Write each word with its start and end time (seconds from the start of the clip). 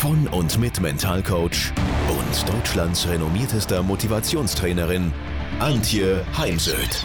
von 0.00 0.26
und 0.28 0.58
mit 0.58 0.80
Mentalcoach 0.80 1.74
und 2.08 2.48
Deutschlands 2.48 3.06
renommiertester 3.06 3.82
Motivationstrainerin 3.82 5.12
Antje 5.58 6.24
Heimsöth. 6.38 7.04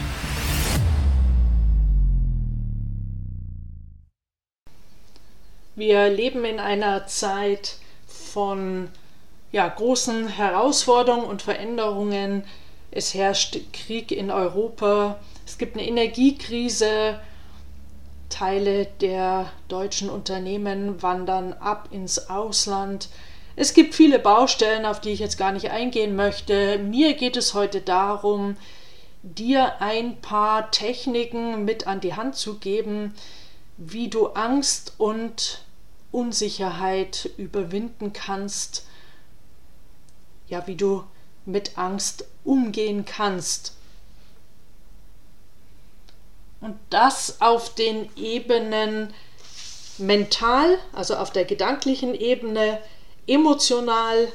Wir 5.74 6.08
leben 6.08 6.46
in 6.46 6.58
einer 6.58 7.06
Zeit 7.06 7.76
von 8.06 8.88
ja, 9.52 9.68
großen 9.68 10.28
Herausforderungen 10.28 11.26
und 11.26 11.42
Veränderungen. 11.42 12.44
Es 12.90 13.12
herrscht 13.12 13.58
Krieg 13.74 14.10
in 14.10 14.30
Europa, 14.30 15.20
es 15.44 15.58
gibt 15.58 15.76
eine 15.76 15.86
Energiekrise, 15.86 17.20
Teile 18.28 18.86
der 19.00 19.50
deutschen 19.68 20.10
Unternehmen 20.10 21.02
wandern 21.02 21.52
ab 21.54 21.88
ins 21.90 22.30
Ausland. 22.30 23.08
Es 23.54 23.72
gibt 23.72 23.94
viele 23.94 24.18
Baustellen, 24.18 24.84
auf 24.84 25.00
die 25.00 25.10
ich 25.10 25.20
jetzt 25.20 25.38
gar 25.38 25.52
nicht 25.52 25.70
eingehen 25.70 26.14
möchte. 26.16 26.78
Mir 26.78 27.14
geht 27.14 27.36
es 27.36 27.54
heute 27.54 27.80
darum, 27.80 28.56
dir 29.22 29.80
ein 29.80 30.20
paar 30.20 30.70
Techniken 30.70 31.64
mit 31.64 31.86
an 31.86 32.00
die 32.00 32.14
Hand 32.14 32.36
zu 32.36 32.58
geben, 32.58 33.14
wie 33.76 34.08
du 34.08 34.28
Angst 34.28 34.94
und 34.98 35.64
Unsicherheit 36.12 37.30
überwinden 37.36 38.12
kannst. 38.12 38.86
Ja, 40.48 40.66
wie 40.66 40.76
du 40.76 41.04
mit 41.44 41.76
Angst 41.76 42.26
umgehen 42.44 43.04
kannst. 43.04 43.76
Und 46.60 46.76
das 46.90 47.40
auf 47.40 47.74
den 47.74 48.08
Ebenen 48.16 49.12
mental, 49.98 50.78
also 50.92 51.16
auf 51.16 51.30
der 51.30 51.44
gedanklichen 51.44 52.14
Ebene, 52.14 52.78
emotional, 53.26 54.28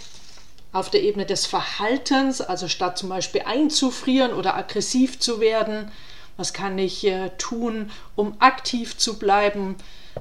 auf 0.73 0.89
der 0.89 1.02
Ebene 1.02 1.25
des 1.25 1.45
Verhaltens, 1.45 2.41
also 2.41 2.67
statt 2.67 2.97
zum 2.97 3.09
Beispiel 3.09 3.41
einzufrieren 3.45 4.33
oder 4.33 4.55
aggressiv 4.55 5.19
zu 5.19 5.39
werden, 5.39 5.91
was 6.38 6.53
kann 6.53 6.78
ich 6.78 7.05
äh, 7.05 7.30
tun, 7.38 7.91
um 8.16 8.35
aktiv 8.39 8.97
zu 8.97 9.19
bleiben, 9.19 9.75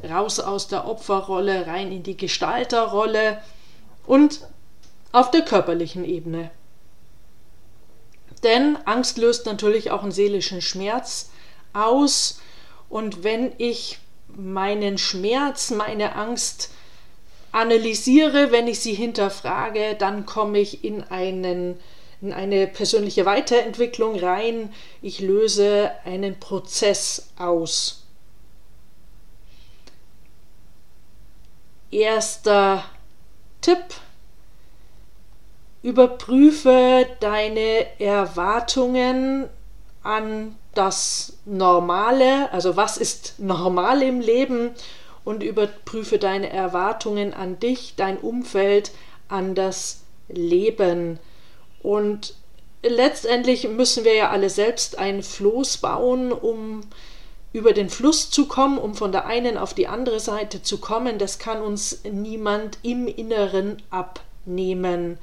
raus 0.08 0.40
aus 0.40 0.68
der 0.68 0.86
Opferrolle, 0.86 1.66
rein 1.66 1.92
in 1.92 2.02
die 2.02 2.16
Gestalterrolle 2.16 3.40
und 4.06 4.40
auf 5.12 5.30
der 5.30 5.42
körperlichen 5.42 6.04
Ebene. 6.04 6.50
Denn 8.42 8.76
Angst 8.86 9.18
löst 9.18 9.46
natürlich 9.46 9.90
auch 9.90 10.02
einen 10.02 10.12
seelischen 10.12 10.62
Schmerz 10.62 11.29
aus 11.72 12.40
und 12.88 13.22
wenn 13.22 13.52
ich 13.58 13.98
meinen 14.28 14.98
Schmerz, 14.98 15.70
meine 15.70 16.14
Angst 16.14 16.70
analysiere, 17.52 18.52
wenn 18.52 18.68
ich 18.68 18.80
sie 18.80 18.94
hinterfrage, 18.94 19.96
dann 19.98 20.26
komme 20.26 20.58
ich 20.58 20.84
in 20.84 21.02
einen 21.04 21.78
in 22.22 22.32
eine 22.34 22.66
persönliche 22.66 23.24
Weiterentwicklung 23.24 24.18
rein. 24.18 24.74
Ich 25.00 25.20
löse 25.20 25.90
einen 26.04 26.38
Prozess 26.38 27.30
aus. 27.38 28.04
Erster 31.90 32.84
Tipp. 33.62 33.84
Überprüfe 35.82 37.06
deine 37.20 37.86
Erwartungen 37.98 39.48
an 40.02 40.56
das 40.74 41.34
Normale, 41.44 42.52
also 42.52 42.76
was 42.76 42.96
ist 42.96 43.34
normal 43.38 44.02
im 44.02 44.20
Leben 44.20 44.70
und 45.24 45.42
überprüfe 45.42 46.18
deine 46.18 46.50
Erwartungen 46.50 47.34
an 47.34 47.58
dich, 47.58 47.94
dein 47.96 48.18
Umfeld, 48.18 48.92
an 49.28 49.54
das 49.54 50.00
Leben. 50.28 51.18
Und 51.82 52.34
letztendlich 52.82 53.68
müssen 53.68 54.04
wir 54.04 54.14
ja 54.14 54.30
alle 54.30 54.50
selbst 54.50 54.98
ein 54.98 55.22
Floß 55.22 55.78
bauen, 55.78 56.32
um 56.32 56.82
über 57.52 57.72
den 57.72 57.90
Fluss 57.90 58.30
zu 58.30 58.46
kommen, 58.46 58.78
um 58.78 58.94
von 58.94 59.10
der 59.12 59.26
einen 59.26 59.56
auf 59.58 59.74
die 59.74 59.88
andere 59.88 60.20
Seite 60.20 60.62
zu 60.62 60.78
kommen. 60.78 61.18
Das 61.18 61.38
kann 61.38 61.60
uns 61.62 62.00
niemand 62.04 62.78
im 62.82 63.08
Inneren 63.08 63.82
abnehmen. 63.90 65.18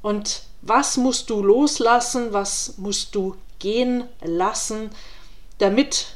Und 0.00 0.42
was 0.62 0.96
musst 0.96 1.28
du 1.30 1.42
loslassen, 1.42 2.32
was 2.32 2.78
musst 2.78 3.14
du 3.14 3.36
gehen 3.62 4.04
lassen, 4.22 4.90
damit 5.58 6.08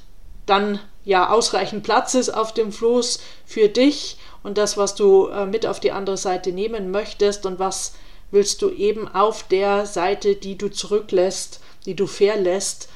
dann 0.45 0.81
ja 1.05 1.31
ausreichend 1.31 1.85
Platz 1.85 2.15
ist 2.15 2.31
auf 2.31 2.53
dem 2.53 2.73
Floß 2.73 3.21
für 3.47 3.69
dich 3.69 4.19
und 4.43 4.59
das, 4.59 4.77
was 4.77 4.97
du 4.97 5.29
äh, 5.29 5.47
mit 5.47 5.65
auf 5.65 5.81
die 5.81 5.93
andere 5.93 6.17
Seite 6.17 6.53
nehmen 6.53 6.91
möchtest 6.91 7.47
und 7.47 7.59
was 7.59 7.95
willst 8.33 8.61
du 8.61 8.71
eben 8.71 9.07
auf 9.09 9.45
der 9.45 9.87
Seite, 9.87 10.35
die 10.35 10.59
du 10.59 10.69
zurücklässt, 10.69 11.61
die 11.87 11.95
du 11.95 12.09
verlässt, 12.09 12.89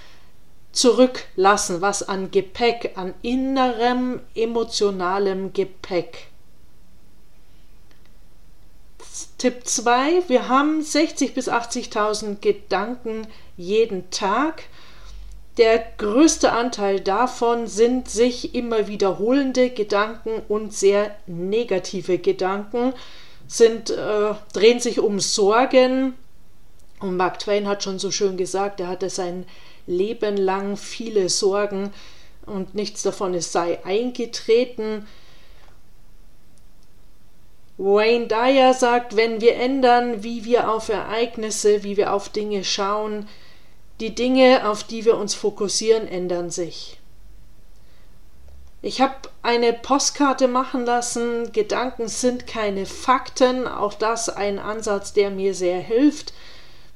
zurücklassen, 0.73 1.81
was 1.81 2.03
an 2.03 2.33
Gepäck, 2.33 2.93
an 2.97 3.15
innerem 3.23 4.21
emotionalem 4.35 5.53
Gepäck. 5.53 6.30
Tipp 9.41 9.67
2, 9.67 10.25
wir 10.29 10.51
haben 10.51 10.83
60.000 10.83 11.33
bis 11.33 11.49
80.000 11.49 12.41
Gedanken 12.43 13.27
jeden 13.57 14.11
Tag. 14.11 14.65
Der 15.57 15.83
größte 15.97 16.53
Anteil 16.53 17.01
davon 17.01 17.67
sind 17.67 18.11
sich 18.11 18.55
immer 18.55 18.87
wiederholende 18.87 19.71
Gedanken 19.71 20.43
und 20.47 20.75
sehr 20.75 21.17
negative 21.27 22.19
Gedanken, 22.19 22.93
sind, 23.49 23.89
äh, 23.89 24.35
drehen 24.53 24.79
sich 24.79 25.01
um 25.01 25.21
Sorgen. 25.21 26.13
Und 26.99 27.17
Mark 27.17 27.39
Twain 27.39 27.67
hat 27.67 27.83
schon 27.83 27.99
so 27.99 28.11
schön 28.11 28.37
gesagt, 28.37 28.79
er 28.79 28.89
hatte 28.89 29.09
sein 29.09 29.47
Leben 29.87 30.37
lang 30.37 30.77
viele 30.77 31.31
Sorgen 31.31 31.95
und 32.45 32.75
nichts 32.75 33.03
davon 33.03 33.33
ist 33.33 33.53
sei 33.53 33.83
eingetreten. 33.87 35.07
Wayne 37.83 38.27
Dyer 38.27 38.75
sagt, 38.75 39.17
wenn 39.17 39.41
wir 39.41 39.55
ändern, 39.57 40.23
wie 40.23 40.45
wir 40.45 40.71
auf 40.71 40.91
Ereignisse, 40.91 41.83
wie 41.83 41.97
wir 41.97 42.13
auf 42.13 42.29
Dinge 42.29 42.63
schauen, 42.63 43.27
die 44.01 44.15
Dinge, 44.15 44.69
auf 44.69 44.85
die 44.85 45.07
wir 45.07 45.17
uns 45.17 45.35
fokussieren, 45.35 46.07
ändern 46.07 46.51
sich. 46.51 46.99
Ich 48.83 49.01
habe 49.01 49.15
eine 49.41 49.73
Postkarte 49.73 50.47
machen 50.47 50.85
lassen, 50.85 51.53
Gedanken 51.53 52.09
sind 52.09 52.47
keine 52.47 52.85
Fakten, 52.85 53.67
auch 53.67 53.95
das 53.95 54.29
ein 54.29 54.59
Ansatz, 54.59 55.15
der 55.15 55.31
mir 55.31 55.55
sehr 55.55 55.81
hilft. 55.81 56.35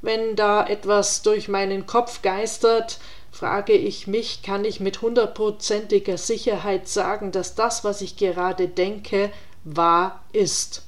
Wenn 0.03 0.37
da 0.37 0.67
etwas 0.67 1.23
durch 1.23 1.49
meinen 1.49 1.87
Kopf 1.87 2.21
geistert, 2.21 2.99
frage 3.33 3.73
ich 3.73 4.07
mich, 4.07 4.43
kann 4.43 4.67
ich 4.67 4.81
mit 4.81 5.01
hundertprozentiger 5.01 6.19
Sicherheit 6.19 6.89
sagen, 6.89 7.33
dass 7.33 7.55
das, 7.55 7.85
was 7.85 8.03
ich 8.03 8.19
gerade 8.19 8.69
denke, 8.69 9.31
wahr 9.65 10.23
ist. 10.33 10.83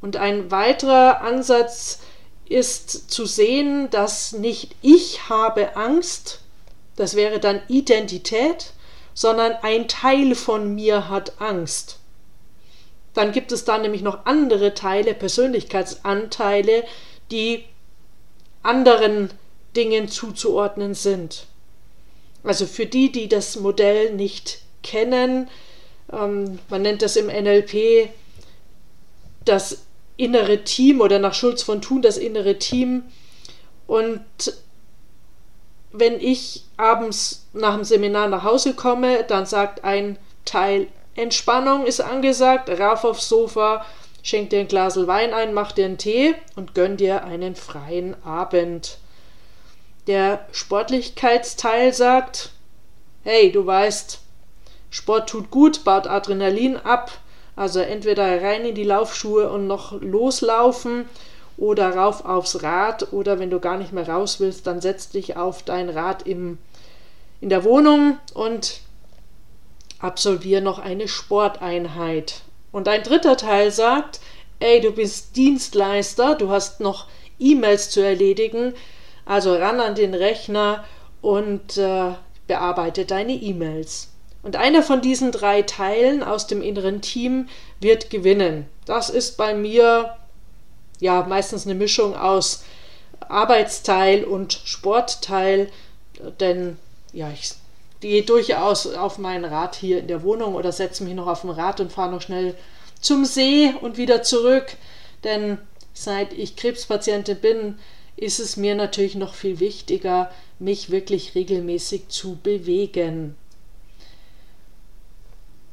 Und 0.00 0.16
ein 0.16 0.50
weiterer 0.50 1.20
Ansatz 1.20 2.00
ist 2.48 3.10
zu 3.10 3.26
sehen, 3.26 3.90
dass 3.90 4.32
nicht 4.32 4.74
ich 4.82 5.28
habe 5.28 5.76
Angst, 5.76 6.40
das 6.96 7.14
wäre 7.14 7.38
dann 7.38 7.60
Identität, 7.68 8.72
sondern 9.14 9.52
ein 9.62 9.88
Teil 9.88 10.34
von 10.34 10.74
mir 10.74 11.08
hat 11.08 11.40
Angst. 11.40 11.98
Dann 13.14 13.32
gibt 13.32 13.52
es 13.52 13.64
da 13.64 13.78
nämlich 13.78 14.02
noch 14.02 14.24
andere 14.26 14.74
Teile, 14.74 15.14
Persönlichkeitsanteile, 15.14 16.84
die 17.30 17.64
anderen 18.62 19.30
Dingen 19.76 20.08
zuzuordnen 20.08 20.94
sind. 20.94 21.46
Also 22.42 22.66
für 22.66 22.86
die, 22.86 23.12
die 23.12 23.28
das 23.28 23.56
Modell 23.56 24.14
nicht 24.14 24.62
kennen, 24.82 25.48
ähm, 26.12 26.58
man 26.68 26.82
nennt 26.82 27.02
das 27.02 27.16
im 27.16 27.26
NLP 27.26 28.10
das 29.44 29.84
innere 30.16 30.64
Team 30.64 31.00
oder 31.00 31.18
nach 31.18 31.34
Schulz 31.34 31.62
von 31.62 31.80
Thun 31.80 32.02
das 32.02 32.18
innere 32.18 32.58
Team. 32.58 33.04
Und 33.86 34.24
wenn 35.92 36.20
ich 36.20 36.64
abends 36.76 37.46
nach 37.52 37.74
dem 37.74 37.84
Seminar 37.84 38.28
nach 38.28 38.44
Hause 38.44 38.74
komme, 38.74 39.24
dann 39.24 39.46
sagt 39.46 39.84
ein 39.84 40.18
Teil 40.44 40.88
Entspannung 41.16 41.86
ist 41.86 42.00
angesagt, 42.00 42.70
rauf 42.70 43.04
aufs 43.04 43.28
Sofa, 43.28 43.84
schenk 44.22 44.50
dir 44.50 44.60
ein 44.60 44.68
Glas 44.68 44.96
Wein 45.06 45.34
ein, 45.34 45.52
mach 45.52 45.72
dir 45.72 45.86
einen 45.86 45.98
Tee 45.98 46.34
und 46.54 46.74
gönn 46.74 46.96
dir 46.96 47.24
einen 47.24 47.56
freien 47.56 48.14
Abend. 48.24 48.98
Der 50.06 50.46
Sportlichkeitsteil 50.52 51.92
sagt, 51.92 52.50
hey, 53.24 53.50
du 53.52 53.66
weißt, 53.66 54.20
Sport 54.90 55.28
tut 55.28 55.50
gut, 55.50 55.84
baut 55.84 56.06
Adrenalin 56.06 56.76
ab, 56.76 57.12
also 57.56 57.80
entweder 57.80 58.42
rein 58.42 58.64
in 58.64 58.74
die 58.74 58.84
Laufschuhe 58.84 59.50
und 59.50 59.66
noch 59.66 60.00
loslaufen 60.00 61.06
oder 61.56 61.94
rauf 61.94 62.24
aufs 62.24 62.62
Rad 62.62 63.12
oder 63.12 63.38
wenn 63.38 63.50
du 63.50 63.60
gar 63.60 63.76
nicht 63.76 63.92
mehr 63.92 64.08
raus 64.08 64.40
willst, 64.40 64.66
dann 64.66 64.80
setz 64.80 65.10
dich 65.10 65.36
auf 65.36 65.62
dein 65.62 65.90
Rad 65.90 66.26
im, 66.26 66.58
in 67.40 67.50
der 67.50 67.64
Wohnung 67.64 68.18
und 68.34 68.80
absolvier 70.00 70.60
noch 70.60 70.78
eine 70.78 71.06
Sporteinheit. 71.06 72.42
Und 72.72 72.88
ein 72.88 73.02
dritter 73.02 73.36
Teil 73.36 73.70
sagt, 73.70 74.20
ey, 74.58 74.80
du 74.80 74.92
bist 74.92 75.36
Dienstleister, 75.36 76.34
du 76.34 76.50
hast 76.50 76.80
noch 76.80 77.06
E-Mails 77.38 77.90
zu 77.90 78.00
erledigen, 78.00 78.74
also 79.26 79.54
ran 79.54 79.80
an 79.80 79.94
den 79.94 80.14
Rechner 80.14 80.84
und 81.20 81.76
äh, 81.76 82.12
bearbeite 82.46 83.04
deine 83.04 83.32
E-Mails. 83.32 84.08
Und 84.42 84.56
einer 84.56 84.82
von 84.82 85.02
diesen 85.02 85.32
drei 85.32 85.62
Teilen 85.62 86.22
aus 86.22 86.46
dem 86.46 86.62
inneren 86.62 87.02
Team 87.02 87.48
wird 87.80 88.10
gewinnen. 88.10 88.66
Das 88.86 89.10
ist 89.10 89.36
bei 89.36 89.54
mir 89.54 90.16
ja 90.98 91.24
meistens 91.28 91.66
eine 91.66 91.74
Mischung 91.74 92.16
aus 92.16 92.64
Arbeitsteil 93.20 94.24
und 94.24 94.52
Sportteil, 94.64 95.70
denn 96.40 96.78
ja, 97.12 97.30
ich 97.30 97.52
gehe 98.00 98.22
durchaus 98.22 98.86
auf 98.86 99.18
mein 99.18 99.44
Rad 99.44 99.76
hier 99.76 99.98
in 99.98 100.08
der 100.08 100.22
Wohnung 100.22 100.54
oder 100.54 100.72
setze 100.72 101.04
mich 101.04 101.14
noch 101.14 101.26
auf 101.26 101.42
dem 101.42 101.50
Rad 101.50 101.80
und 101.80 101.92
fahre 101.92 102.10
noch 102.10 102.22
schnell 102.22 102.54
zum 103.00 103.24
See 103.24 103.72
und 103.80 103.96
wieder 103.96 104.22
zurück, 104.22 104.76
denn 105.24 105.58
seit 105.92 106.32
ich 106.32 106.56
Krebspatientin 106.56 107.36
bin, 107.40 107.78
ist 108.16 108.40
es 108.40 108.56
mir 108.56 108.74
natürlich 108.74 109.14
noch 109.14 109.34
viel 109.34 109.60
wichtiger, 109.60 110.30
mich 110.58 110.90
wirklich 110.90 111.34
regelmäßig 111.34 112.08
zu 112.08 112.38
bewegen. 112.42 113.34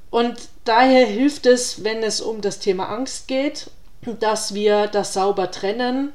Und 0.10 0.36
daher 0.64 1.06
hilft 1.06 1.46
es, 1.46 1.84
wenn 1.84 2.04
es 2.04 2.22
um 2.22 2.42
das 2.42 2.60
Thema 2.60 2.90
Angst 2.90 3.28
geht, 3.28 3.70
dass 4.20 4.54
wir 4.54 4.88
das 4.88 5.14
sauber 5.14 5.52
trennen, 5.52 6.14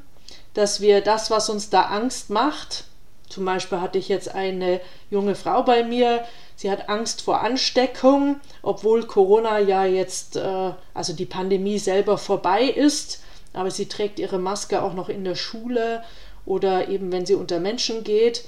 dass 0.54 0.80
wir 0.80 1.00
das, 1.00 1.30
was 1.30 1.48
uns 1.50 1.70
da 1.70 1.82
Angst 1.82 2.30
macht, 2.30 2.84
zum 3.32 3.46
Beispiel 3.46 3.80
hatte 3.80 3.98
ich 3.98 4.08
jetzt 4.08 4.34
eine 4.34 4.80
junge 5.10 5.34
Frau 5.34 5.62
bei 5.62 5.84
mir, 5.84 6.22
sie 6.54 6.70
hat 6.70 6.90
Angst 6.90 7.22
vor 7.22 7.40
Ansteckung, 7.40 8.36
obwohl 8.60 9.06
Corona 9.06 9.58
ja 9.58 9.86
jetzt, 9.86 10.36
äh, 10.36 10.72
also 10.92 11.14
die 11.14 11.24
Pandemie 11.24 11.78
selber 11.78 12.18
vorbei 12.18 12.64
ist, 12.64 13.22
aber 13.54 13.70
sie 13.70 13.88
trägt 13.88 14.18
ihre 14.18 14.38
Maske 14.38 14.82
auch 14.82 14.92
noch 14.92 15.08
in 15.08 15.24
der 15.24 15.34
Schule 15.34 16.04
oder 16.44 16.88
eben 16.88 17.10
wenn 17.10 17.24
sie 17.24 17.34
unter 17.34 17.58
Menschen 17.58 18.04
geht. 18.04 18.44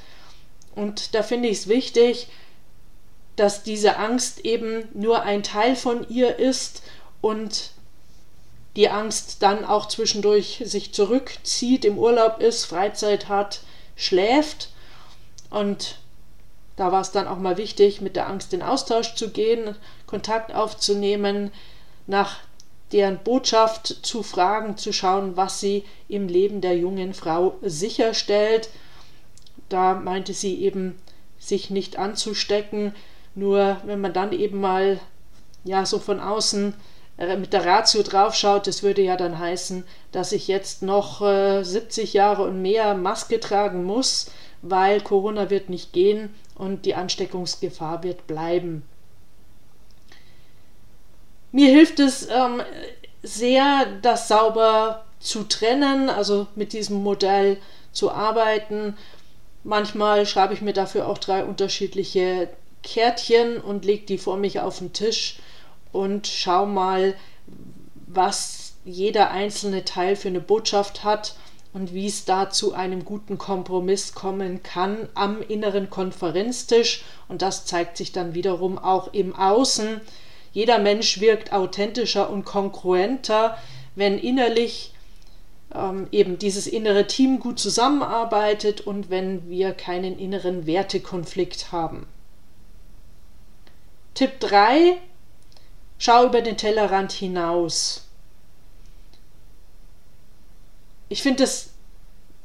Und 0.74 1.14
da 1.14 1.22
finde 1.22 1.48
ich 1.48 1.58
es 1.58 1.68
wichtig, 1.68 2.28
dass 3.36 3.62
diese 3.62 3.96
Angst 3.96 4.44
eben 4.44 4.88
nur 4.94 5.22
ein 5.22 5.42
Teil 5.42 5.76
von 5.76 6.08
ihr 6.08 6.38
ist 6.38 6.82
und 7.20 7.70
die 8.76 8.88
Angst 8.88 9.42
dann 9.42 9.64
auch 9.64 9.86
zwischendurch 9.86 10.62
sich 10.64 10.92
zurückzieht, 10.92 11.84
im 11.84 11.98
Urlaub 11.98 12.40
ist, 12.40 12.64
Freizeit 12.64 13.28
hat, 13.28 13.60
schläft. 13.96 14.70
Und 15.50 15.98
da 16.76 16.90
war 16.90 17.00
es 17.00 17.12
dann 17.12 17.28
auch 17.28 17.38
mal 17.38 17.56
wichtig, 17.56 18.00
mit 18.00 18.16
der 18.16 18.28
Angst 18.28 18.52
in 18.52 18.62
Austausch 18.62 19.14
zu 19.14 19.30
gehen, 19.30 19.76
Kontakt 20.06 20.52
aufzunehmen, 20.52 21.52
nach 22.06 22.38
deren 22.90 23.18
Botschaft 23.18 23.86
zu 24.02 24.22
fragen, 24.22 24.76
zu 24.76 24.92
schauen, 24.92 25.36
was 25.36 25.60
sie 25.60 25.84
im 26.08 26.28
Leben 26.28 26.60
der 26.60 26.76
jungen 26.76 27.14
Frau 27.14 27.56
sicherstellt. 27.62 28.68
Da 29.68 29.94
meinte 29.94 30.34
sie 30.34 30.60
eben, 30.60 31.00
sich 31.38 31.70
nicht 31.70 31.98
anzustecken, 31.98 32.94
nur 33.34 33.78
wenn 33.84 34.00
man 34.00 34.12
dann 34.12 34.32
eben 34.32 34.60
mal 34.60 35.00
ja 35.64 35.86
so 35.86 35.98
von 35.98 36.20
außen 36.20 36.74
äh, 37.16 37.36
mit 37.36 37.52
der 37.52 37.64
Ratio 37.64 38.02
draufschaut, 38.02 38.66
das 38.66 38.82
würde 38.82 39.02
ja 39.02 39.16
dann 39.16 39.38
heißen, 39.38 39.84
dass 40.12 40.32
ich 40.32 40.48
jetzt 40.48 40.82
noch 40.82 41.22
äh, 41.22 41.62
70 41.62 42.12
Jahre 42.12 42.42
und 42.42 42.62
mehr 42.62 42.94
Maske 42.94 43.40
tragen 43.40 43.84
muss, 43.84 44.30
weil 44.62 45.00
Corona 45.00 45.50
wird 45.50 45.68
nicht 45.68 45.92
gehen 45.92 46.34
und 46.54 46.86
die 46.86 46.94
Ansteckungsgefahr 46.94 48.02
wird 48.02 48.26
bleiben. 48.26 48.82
Mir 51.52 51.70
hilft 51.70 52.00
es 52.00 52.28
ähm, 52.28 52.62
sehr, 53.22 53.86
das 54.02 54.28
sauber 54.28 55.04
zu 55.20 55.44
trennen, 55.44 56.10
also 56.10 56.48
mit 56.56 56.72
diesem 56.72 57.02
Modell 57.02 57.58
zu 57.92 58.10
arbeiten. 58.10 58.96
Manchmal 59.62 60.26
schreibe 60.26 60.52
ich 60.52 60.62
mir 60.62 60.72
dafür 60.72 61.08
auch 61.08 61.18
drei 61.18 61.44
unterschiedliche 61.44 62.48
Kärtchen 62.84 63.60
und 63.60 63.84
lege 63.84 64.06
die 64.06 64.18
vor 64.18 64.36
mich 64.36 64.60
auf 64.60 64.78
den 64.78 64.92
Tisch 64.92 65.38
und 65.92 66.26
schau 66.26 66.66
mal, 66.66 67.14
was 68.06 68.74
jeder 68.84 69.30
einzelne 69.30 69.84
Teil 69.84 70.14
für 70.14 70.28
eine 70.28 70.40
Botschaft 70.40 71.02
hat 71.02 71.34
und 71.72 71.92
wie 71.92 72.06
es 72.06 72.24
da 72.24 72.50
zu 72.50 72.72
einem 72.72 73.04
guten 73.04 73.36
Kompromiss 73.36 74.14
kommen 74.14 74.62
kann 74.62 75.08
am 75.14 75.42
inneren 75.42 75.90
Konferenztisch. 75.90 77.02
Und 77.28 77.42
das 77.42 77.66
zeigt 77.66 77.96
sich 77.96 78.12
dann 78.12 78.34
wiederum 78.34 78.78
auch 78.78 79.12
im 79.12 79.34
Außen. 79.34 80.00
Jeder 80.52 80.78
Mensch 80.78 81.20
wirkt 81.20 81.52
authentischer 81.52 82.30
und 82.30 82.44
kongruenter, 82.44 83.58
wenn 83.96 84.18
innerlich 84.18 84.92
ähm, 85.74 86.06
eben 86.12 86.38
dieses 86.38 86.68
innere 86.68 87.08
Team 87.08 87.40
gut 87.40 87.58
zusammenarbeitet 87.58 88.80
und 88.82 89.10
wenn 89.10 89.50
wir 89.50 89.72
keinen 89.72 90.16
inneren 90.16 90.66
Wertekonflikt 90.66 91.72
haben. 91.72 92.06
Tipp 94.14 94.40
3. 94.40 94.96
Schau 95.98 96.26
über 96.26 96.40
den 96.40 96.56
Tellerrand 96.56 97.12
hinaus. 97.12 98.06
Ich 101.08 101.22
finde 101.22 101.44
es 101.44 101.70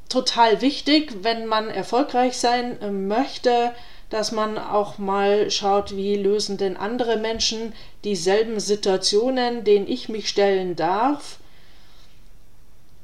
total 0.08 0.60
wichtig, 0.60 1.22
wenn 1.22 1.46
man 1.46 1.68
erfolgreich 1.68 2.36
sein 2.36 2.80
äh, 2.82 2.90
möchte, 2.90 3.72
dass 4.10 4.32
man 4.32 4.58
auch 4.58 4.98
mal 4.98 5.50
schaut, 5.50 5.96
wie 5.96 6.16
lösen 6.16 6.56
denn 6.56 6.76
andere 6.76 7.16
Menschen 7.16 7.72
dieselben 8.02 8.58
Situationen, 8.58 9.62
denen 9.62 9.86
ich 9.86 10.08
mich 10.08 10.28
stellen 10.28 10.74
darf. 10.74 11.38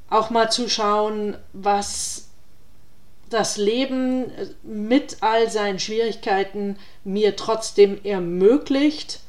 Auch 0.09 0.29
mal 0.29 0.51
zu 0.51 0.69
schauen, 0.69 1.37
was 1.53 2.26
das 3.29 3.57
Leben 3.57 4.31
äh, 4.31 4.47
mit 4.63 5.17
all 5.21 5.49
seinen 5.49 5.79
Schwierigkeiten 5.79 6.77
mir 7.03 7.35
trotzdem 7.35 7.99
ermöglicht. 8.03 9.19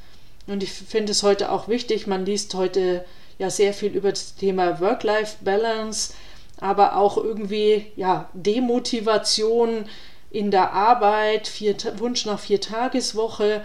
Und 0.47 0.63
ich 0.63 0.73
finde 0.73 1.13
es 1.13 1.23
heute 1.23 1.53
auch 1.53 1.69
wichtig, 1.69 2.07
man 2.07 2.25
liest 2.25 2.55
heute 2.55 3.05
ja 3.39 3.51
sehr 3.51 3.75
viel 3.75 3.93
über 3.93 4.11
das 4.11 4.35
Thema 4.35 4.81
Work-Life-Balance, 4.81 6.15
aber 6.61 6.97
auch 6.97 7.17
irgendwie 7.17 7.87
ja 7.97 8.29
Demotivation 8.33 9.85
in 10.31 10.51
der 10.51 10.73
Arbeit, 10.73 11.47
vier, 11.49 11.77
Wunsch 11.99 12.27
nach 12.27 12.41
Viertageswoche. 12.41 13.63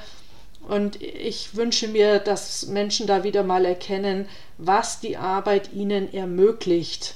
Und 0.67 1.01
ich 1.01 1.55
wünsche 1.55 1.87
mir, 1.87 2.19
dass 2.19 2.67
Menschen 2.67 3.07
da 3.07 3.23
wieder 3.23 3.43
mal 3.43 3.65
erkennen, 3.65 4.27
was 4.57 4.99
die 4.99 5.17
Arbeit 5.17 5.73
ihnen 5.73 6.13
ermöglicht 6.13 7.15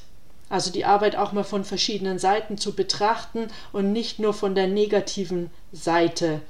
also 0.50 0.72
die 0.72 0.86
Arbeit 0.86 1.16
auch 1.16 1.32
mal 1.32 1.44
von 1.44 1.64
verschiedenen 1.64 2.20
Seiten 2.20 2.58
zu 2.58 2.74
betrachten 2.74 3.48
und 3.74 3.92
nicht 3.92 4.20
nur 4.20 4.34
von 4.34 4.56
der 4.56 4.68
negativen 4.68 5.50
Seite, 5.72 6.42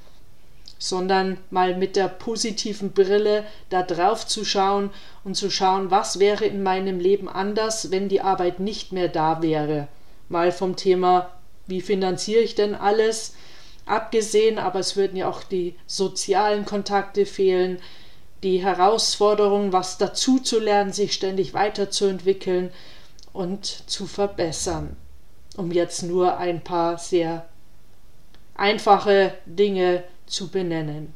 sondern 0.78 1.38
mal 1.50 1.76
mit 1.76 1.96
der 1.96 2.08
positiven 2.08 2.92
Brille 2.92 3.44
da 3.70 3.82
drauf 3.82 4.28
zu 4.28 4.46
schauen 4.46 4.92
und 5.24 5.36
zu 5.36 5.50
schauen, 5.50 5.90
was 5.90 6.20
wäre 6.20 6.46
in 6.46 6.62
meinem 6.62 7.00
Leben 7.00 7.28
anders, 7.28 7.90
wenn 7.90 8.10
die 8.10 8.22
Arbeit 8.22 8.60
nicht 8.60 8.92
mehr 8.92 9.08
da 9.08 9.42
wäre. 9.42 9.88
Mal 10.30 10.52
vom 10.52 10.76
Thema, 10.76 11.32
wie 11.66 11.82
finanziere 11.82 12.42
ich 12.42 12.54
denn 12.54 12.76
alles, 12.76 13.34
abgesehen, 13.88 14.60
aber 14.60 14.80
es 14.80 14.96
würden 14.96 15.18
ja 15.18 15.28
auch 15.30 15.44
die 15.44 15.76
sozialen 15.88 16.66
Kontakte 16.66 17.26
fehlen, 17.26 17.80
die 18.44 18.62
Herausforderung, 18.62 19.74
was 19.74 19.98
dazu 19.98 20.38
zu 20.40 20.60
lernen, 20.60 20.94
sich 20.94 21.14
ständig 21.14 21.56
weiterzuentwickeln 21.56 22.72
und 23.38 23.66
zu 23.66 24.08
verbessern. 24.08 24.98
Um 25.56 25.72
jetzt 25.72 26.02
nur 26.02 26.38
ein 26.38 26.64
paar 26.64 26.98
sehr 26.98 27.48
einfache 28.56 29.38
Dinge 29.46 30.04
zu 30.26 30.50
benennen. 30.50 31.14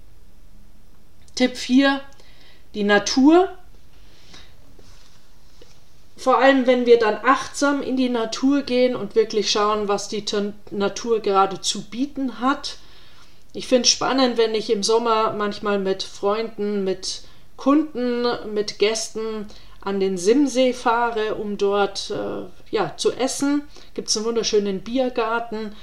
Tipp 1.36 1.58
4. 1.58 2.00
Die 2.76 2.84
Natur. 2.84 3.50
Vor 6.16 6.38
allem, 6.38 6.68
wenn 6.68 6.86
wir 6.86 7.00
dann 7.00 7.18
achtsam 7.24 7.82
in 7.82 7.98
die 7.98 8.10
Natur 8.10 8.62
gehen 8.62 8.96
und 8.96 9.16
wirklich 9.16 9.50
schauen, 9.50 9.88
was 9.88 10.08
die 10.08 10.24
Natur 10.70 11.22
gerade 11.22 11.60
zu 11.60 11.86
bieten 11.86 12.40
hat. 12.40 12.78
Ich 13.54 13.68
finde 13.68 13.84
es 13.84 13.90
spannend, 13.90 14.38
wenn 14.38 14.54
ich 14.54 14.70
im 14.70 14.84
Sommer 14.84 15.34
manchmal 15.34 15.80
mit 15.80 16.04
Freunden, 16.04 16.84
mit 16.84 17.24
Kunden, 17.58 18.28
mit 18.54 18.78
Gästen 18.78 19.48
an 19.82 20.00
den 20.00 20.18
Simsee 20.18 20.74
fahre, 20.74 21.36
um 21.36 21.58
dort 21.58 22.12
äh, 22.12 22.46
ja, 22.74 22.96
zu 22.98 23.12
essen. 23.12 23.64
Gibt 23.94 24.10
es 24.10 24.18
einen 24.18 24.28
wunderschönen 24.28 24.82
Biergarten. 24.82 25.76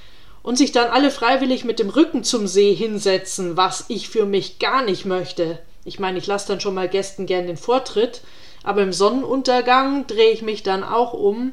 Und 0.43 0.57
sich 0.57 0.73
dann 0.73 0.88
alle 0.88 1.11
freiwillig 1.11 1.64
mit 1.64 1.78
dem 1.78 1.90
Rücken 1.90 2.25
zum 2.25 2.47
See 2.47 2.73
hinsetzen, 2.73 3.57
was 3.57 3.85
ich 3.88 4.09
für 4.09 4.25
mich 4.25 4.59
gar 4.59 4.83
nicht 4.83 5.05
möchte. 5.05 5.59
Ich 5.85 5.99
meine, 5.99 6.19
ich 6.19 6.26
lasse 6.26 6.49
dann 6.49 6.61
schon 6.61 6.75
mal 6.75 6.88
Gästen 6.88 7.26
gern 7.26 7.47
den 7.47 7.57
Vortritt, 7.57 8.23
aber 8.62 8.83
im 8.83 8.93
Sonnenuntergang 8.93 10.07
drehe 10.07 10.31
ich 10.31 10.43
mich 10.43 10.62
dann 10.62 10.85
auch 10.85 11.12
um, 11.12 11.52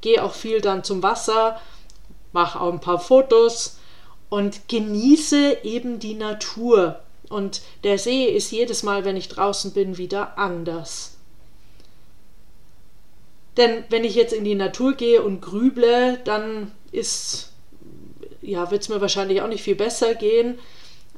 gehe 0.00 0.22
auch 0.22 0.34
viel 0.34 0.60
dann 0.60 0.84
zum 0.84 1.02
Wasser, 1.02 1.60
mache 2.32 2.60
auch 2.60 2.72
ein 2.72 2.80
paar 2.80 3.00
Fotos 3.00 3.78
und 4.28 4.68
genieße 4.68 5.58
eben 5.62 6.00
die 6.00 6.14
Natur. 6.14 7.00
Und 7.30 7.62
der 7.84 7.98
See 7.98 8.24
ist 8.24 8.50
jedes 8.50 8.82
Mal, 8.82 9.04
wenn 9.04 9.16
ich 9.16 9.28
draußen 9.28 9.72
bin, 9.72 9.96
wieder 9.96 10.38
anders. 10.38 11.13
Denn 13.56 13.84
wenn 13.88 14.04
ich 14.04 14.14
jetzt 14.14 14.32
in 14.32 14.44
die 14.44 14.54
Natur 14.54 14.94
gehe 14.94 15.22
und 15.22 15.40
grüble, 15.40 16.18
dann 16.24 16.72
ist, 16.90 17.52
ja, 18.42 18.70
wird 18.70 18.82
es 18.82 18.88
mir 18.88 19.00
wahrscheinlich 19.00 19.42
auch 19.42 19.48
nicht 19.48 19.62
viel 19.62 19.76
besser 19.76 20.14
gehen. 20.14 20.58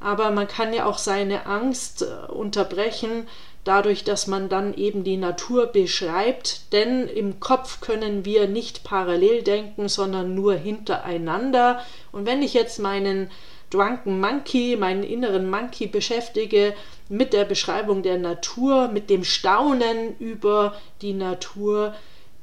Aber 0.01 0.31
man 0.31 0.47
kann 0.47 0.75
ja 0.75 0.85
auch 0.87 0.99
seine 0.99 1.47
Angst 1.47 2.03
äh, 2.03 2.31
unterbrechen, 2.31 3.27
dadurch, 3.65 4.05
dass 4.05 4.27
man 4.27 4.49
dann 4.49 4.75
eben 4.75 5.03
die 5.05 5.17
Natur 5.17 5.67
beschreibt. 5.67 6.73
Denn 6.73 7.09
im 7.09 7.41
Kopf 7.41 7.81
können 7.81 8.25
wir 8.25 8.47
nicht 8.47 8.85
parallel 8.85 9.43
denken, 9.43 9.89
sondern 9.89 10.35
nur 10.35 10.55
hintereinander. 10.55 11.83
Und 12.13 12.27
wenn 12.27 12.43
ich 12.43 12.55
jetzt 12.55 12.79
meinen 12.79 13.31
Drunken 13.71 14.21
Monkey, 14.21 14.77
meinen 14.77 15.03
inneren 15.03 15.51
Monkey 15.51 15.89
beschäftige 15.89 16.75
mit 17.09 17.33
der 17.33 17.45
Beschreibung 17.45 18.03
der 18.03 18.19
Natur, 18.19 18.89
mit 18.89 19.11
dem 19.11 19.25
Staunen 19.25 20.17
über 20.19 20.77
die 21.03 21.15
Natur, 21.15 21.95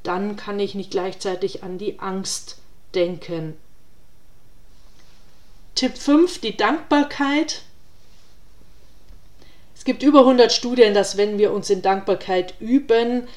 dann 0.03 0.35
kann 0.35 0.59
ich 0.59 0.75
nicht 0.75 0.91
gleichzeitig 0.91 1.63
an 1.63 1.77
die 1.77 1.99
Angst 1.99 2.57
denken. 2.93 3.57
Tipp 5.75 5.97
5, 5.97 6.39
die 6.39 6.55
Dankbarkeit. 6.55 7.63
Es 9.75 9.85
gibt 9.85 10.03
über 10.03 10.19
100 10.19 10.51
Studien, 10.51 10.93
dass 10.93 11.17
wenn 11.17 11.37
wir 11.37 11.51
uns 11.51 11.69
in 11.69 11.81
Dankbarkeit 11.81 12.53
üben, 12.59 13.27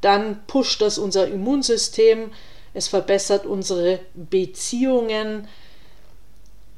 dann 0.00 0.44
pusht 0.46 0.82
das 0.82 0.98
unser 0.98 1.26
Immunsystem, 1.26 2.30
es 2.74 2.88
verbessert 2.88 3.46
unsere 3.46 4.00
Beziehungen. 4.14 5.48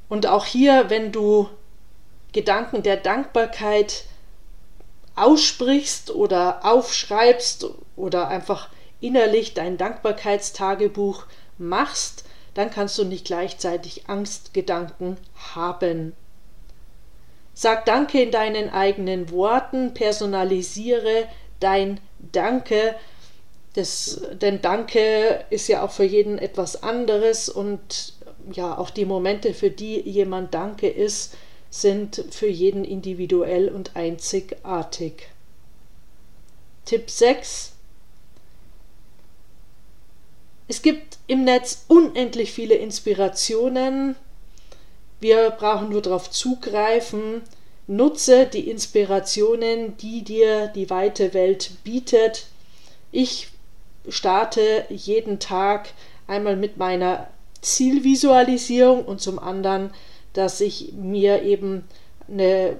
Und 0.08 0.26
auch 0.26 0.44
hier, 0.46 0.88
wenn 0.88 1.10
du 1.10 1.48
Gedanken 2.32 2.82
der 2.82 2.96
Dankbarkeit 2.96 4.04
aussprichst 5.16 6.10
oder 6.12 6.64
aufschreibst 6.64 7.66
oder 7.96 8.28
einfach 8.28 8.68
innerlich 9.00 9.54
dein 9.54 9.76
Dankbarkeitstagebuch 9.76 11.24
machst, 11.58 12.24
dann 12.54 12.70
kannst 12.70 12.98
du 12.98 13.04
nicht 13.04 13.26
gleichzeitig 13.26 14.08
Angstgedanken 14.08 15.16
haben. 15.54 16.14
Sag 17.54 17.86
Danke 17.86 18.22
in 18.22 18.30
deinen 18.30 18.70
eigenen 18.70 19.30
Worten, 19.30 19.94
personalisiere 19.94 21.28
dein 21.60 22.00
Danke, 22.32 22.94
das, 23.74 24.20
denn 24.32 24.60
Danke 24.60 25.44
ist 25.50 25.68
ja 25.68 25.82
auch 25.82 25.90
für 25.92 26.04
jeden 26.04 26.38
etwas 26.38 26.82
anderes 26.82 27.48
und 27.48 28.14
ja, 28.52 28.76
auch 28.76 28.90
die 28.90 29.04
Momente, 29.04 29.54
für 29.54 29.70
die 29.70 30.00
jemand 30.00 30.54
Danke 30.54 30.88
ist, 30.88 31.36
sind 31.70 32.24
für 32.30 32.48
jeden 32.48 32.84
individuell 32.84 33.68
und 33.68 33.94
einzigartig. 33.94 35.28
Tipp 36.86 37.10
6 37.10 37.74
es 40.68 40.82
gibt 40.82 41.18
im 41.26 41.44
Netz 41.44 41.86
unendlich 41.88 42.52
viele 42.52 42.74
Inspirationen. 42.74 44.16
Wir 45.18 45.50
brauchen 45.50 45.88
nur 45.88 46.02
darauf 46.02 46.30
zugreifen. 46.30 47.42
Nutze 47.86 48.44
die 48.44 48.68
Inspirationen, 48.68 49.96
die 49.96 50.22
dir 50.22 50.68
die 50.68 50.90
weite 50.90 51.32
Welt 51.32 51.70
bietet. 51.84 52.46
Ich 53.10 53.48
starte 54.10 54.84
jeden 54.90 55.40
Tag 55.40 55.88
einmal 56.26 56.56
mit 56.56 56.76
meiner 56.76 57.28
Zielvisualisierung 57.62 59.06
und 59.06 59.22
zum 59.22 59.38
anderen, 59.38 59.90
dass 60.34 60.60
ich 60.60 60.92
mir 60.92 61.42
eben 61.42 61.84
eine 62.30 62.76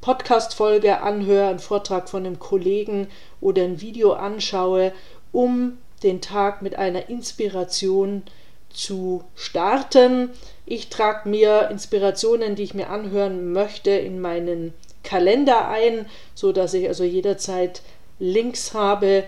Podcast-Folge 0.00 1.00
anhöre, 1.02 1.48
einen 1.48 1.60
Vortrag 1.60 2.08
von 2.08 2.26
einem 2.26 2.40
Kollegen 2.40 3.06
oder 3.40 3.62
ein 3.62 3.80
Video 3.80 4.12
anschaue, 4.14 4.92
um 5.30 5.78
den 6.02 6.20
Tag 6.20 6.62
mit 6.62 6.76
einer 6.76 7.08
Inspiration 7.08 8.22
zu 8.70 9.24
starten. 9.34 10.30
Ich 10.66 10.88
trage 10.88 11.28
mir 11.28 11.68
Inspirationen, 11.70 12.54
die 12.54 12.62
ich 12.62 12.74
mir 12.74 12.90
anhören 12.90 13.52
möchte, 13.52 13.90
in 13.90 14.20
meinen 14.20 14.74
Kalender 15.02 15.68
ein, 15.68 16.06
so 16.34 16.52
dass 16.52 16.74
ich 16.74 16.86
also 16.88 17.04
jederzeit 17.04 17.82
Links 18.18 18.74
habe, 18.74 19.24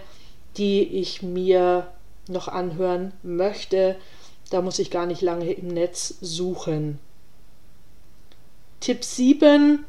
die 0.56 0.82
ich 0.82 1.22
mir 1.22 1.86
noch 2.28 2.48
anhören 2.48 3.12
möchte. 3.22 3.96
Da 4.50 4.62
muss 4.62 4.78
ich 4.78 4.90
gar 4.90 5.06
nicht 5.06 5.22
lange 5.22 5.52
im 5.52 5.68
Netz 5.68 6.14
suchen. 6.20 6.98
Tipp 8.80 9.04
7. 9.04 9.84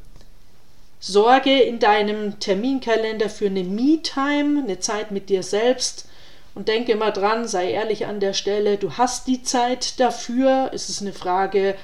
Sorge 1.00 1.62
in 1.62 1.80
deinem 1.80 2.40
Terminkalender 2.40 3.28
für 3.28 3.48
eine 3.48 3.64
Me-Time, 3.64 4.64
eine 4.64 4.80
Zeit 4.80 5.12
mit 5.12 5.30
dir 5.30 5.42
selbst. 5.42 6.08
Und 6.54 6.68
denke 6.68 6.92
immer 6.92 7.12
dran, 7.12 7.48
sei 7.48 7.72
ehrlich 7.72 8.06
an 8.08 8.20
der 8.20 8.34
Stelle, 8.34 8.78
du 8.78 8.98
hast 8.98 9.28
die 9.28 9.42
Zeit 9.42 10.00
dafür. 10.00 10.72
Es 10.74 10.90
ist 10.90 11.02
eine 11.02 11.14
Frage 11.14 11.76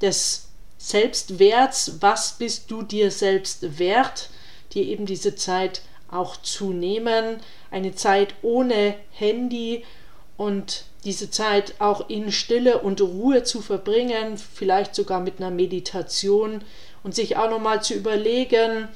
des 0.00 0.48
Selbstwerts. 0.78 1.98
Was 2.00 2.32
bist 2.38 2.70
du 2.70 2.82
dir 2.82 3.10
selbst 3.10 3.78
wert, 3.78 4.30
dir 4.72 4.84
eben 4.84 5.04
diese 5.04 5.34
Zeit 5.34 5.82
auch 6.10 6.36
zu 6.38 6.72
nehmen? 6.72 7.40
Eine 7.70 7.94
Zeit 7.94 8.34
ohne 8.40 8.94
Handy 9.10 9.84
und 10.38 10.84
diese 11.04 11.30
Zeit 11.30 11.74
auch 11.78 12.08
in 12.08 12.32
Stille 12.32 12.78
und 12.78 13.00
Ruhe 13.00 13.42
zu 13.42 13.60
verbringen, 13.60 14.38
vielleicht 14.38 14.94
sogar 14.94 15.20
mit 15.20 15.38
einer 15.38 15.50
Meditation 15.50 16.64
und 17.02 17.14
sich 17.14 17.36
auch 17.36 17.50
nochmal 17.50 17.82
zu 17.82 17.94
überlegen, 17.94 18.88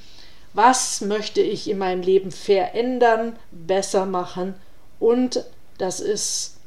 was 0.54 1.02
möchte 1.02 1.40
ich 1.40 1.68
in 1.68 1.78
meinem 1.78 2.02
Leben 2.02 2.32
verändern, 2.32 3.36
besser 3.52 4.06
machen 4.06 4.54
und 5.00 5.44
das 5.78 5.98
ist, 5.98 6.58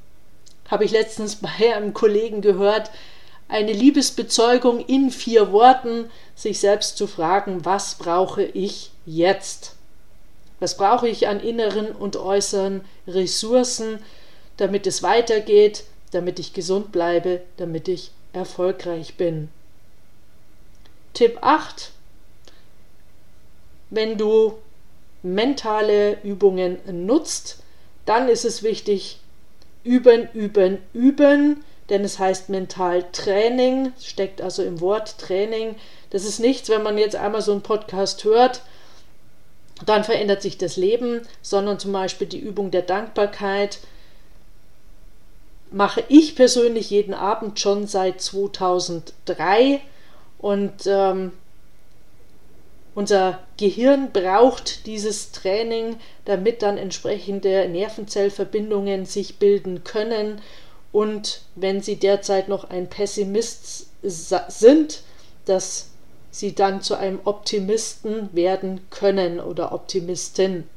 habe 0.70 0.84
ich 0.84 0.92
letztens 0.92 1.36
bei 1.42 1.74
einem 1.74 1.94
Kollegen 1.94 2.42
gehört, 2.42 2.92
eine 3.48 3.72
Liebesbezeugung 3.72 4.84
in 4.86 5.12
vier 5.12 5.52
Worten, 5.52 6.10
sich 6.36 6.60
selbst 6.60 6.98
zu 6.98 7.08
fragen, 7.08 7.64
was 7.64 7.96
brauche 7.96 8.44
ich 8.44 8.92
jetzt? 9.06 9.76
Was 10.60 10.76
brauche 10.78 11.08
ich 11.08 11.28
an 11.28 11.40
inneren 11.40 11.92
und 11.92 12.16
äußeren 12.16 12.82
Ressourcen, 13.08 14.00
damit 14.58 14.88
es 14.88 15.04
weitergeht, 15.04 15.84
damit 16.12 16.40
ich 16.40 16.54
gesund 16.54 16.92
bleibe, 16.92 17.42
damit 17.58 17.88
ich 17.88 18.12
erfolgreich 18.32 19.16
bin? 19.16 19.50
Tipp 21.14 21.38
8. 21.42 21.92
Wenn 23.92 24.18
du 24.18 24.58
mentale 25.22 26.18
Übungen 26.24 26.80
nutzt, 27.06 27.63
dann 28.06 28.30
ist 28.30 28.46
es 28.46 28.64
wichtig, 28.64 29.20
üben, 29.84 30.30
üben, 30.34 30.80
üben, 30.94 31.64
denn 31.90 32.04
es 32.04 32.20
heißt 32.20 32.50
Mentaltraining, 32.50 33.94
steckt 34.02 34.42
also 34.42 34.64
im 34.64 34.80
Wort 34.82 35.18
Training. 35.18 35.76
Das 36.10 36.24
ist 36.26 36.40
nichts, 36.40 36.70
wenn 36.70 36.84
man 36.84 36.98
jetzt 36.98 37.16
einmal 37.16 37.42
so 37.42 37.52
einen 37.52 37.62
Podcast 37.62 38.24
hört, 38.24 38.62
dann 39.86 40.04
verändert 40.04 40.42
sich 40.42 40.58
das 40.58 40.78
Leben, 40.78 41.22
sondern 41.42 41.80
zum 41.80 41.92
Beispiel 41.92 42.28
die 42.28 42.40
Übung 42.40 42.72
der 42.72 42.84
Dankbarkeit 42.84 43.80
mache 45.74 46.04
ich 46.08 46.36
persönlich 46.36 46.92
jeden 46.92 47.16
Abend 47.16 47.60
schon 47.60 47.88
seit 47.88 48.22
2003 48.22 49.82
und 50.38 50.86
ähm, 50.86 51.32
unser 52.96 53.40
Gehirn 53.58 54.12
braucht 54.12 54.86
dieses 54.86 55.32
Training, 55.32 55.98
damit 56.26 56.62
dann 56.62 56.78
entsprechende 56.78 57.68
Nervenzellverbindungen 57.68 59.06
sich 59.06 59.40
bilden 59.40 59.84
können. 59.84 60.42
Und 60.92 61.42
wenn 61.56 61.82
Sie 61.82 61.96
derzeit 61.96 62.50
noch 62.50 62.70
ein 62.70 62.88
Pessimist 62.90 63.88
sind, 64.04 65.02
dass 65.46 65.90
Sie 66.30 66.54
dann 66.54 66.82
zu 66.82 66.96
einem 66.96 67.20
Optimisten 67.26 68.30
werden 68.34 68.82
können 68.90 69.40
oder 69.40 69.72
Optimistin. 69.72 70.68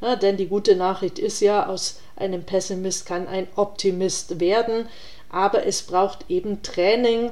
Ja, 0.00 0.16
denn 0.16 0.36
die 0.36 0.48
gute 0.48 0.76
Nachricht 0.76 1.18
ist 1.18 1.40
ja, 1.40 1.66
aus 1.66 2.00
einem 2.16 2.44
Pessimist 2.44 3.06
kann 3.06 3.26
ein 3.26 3.48
Optimist 3.56 4.40
werden, 4.40 4.88
aber 5.30 5.66
es 5.66 5.82
braucht 5.82 6.30
eben 6.30 6.62
Training. 6.62 7.30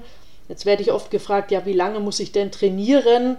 Jetzt 0.48 0.66
werde 0.66 0.82
ich 0.82 0.92
oft 0.92 1.10
gefragt, 1.10 1.50
ja, 1.50 1.64
wie 1.66 1.72
lange 1.72 2.00
muss 2.00 2.20
ich 2.20 2.32
denn 2.32 2.50
trainieren? 2.50 3.38